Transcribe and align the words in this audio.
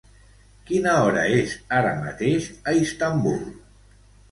Quina 0.69 0.95
hora 1.01 1.25
és 1.41 1.53
ara 1.81 1.93
mateix 2.01 2.51
a 2.73 2.77
Istanbul? 2.89 3.41